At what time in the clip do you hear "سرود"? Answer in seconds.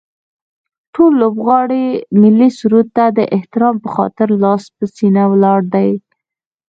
2.59-2.87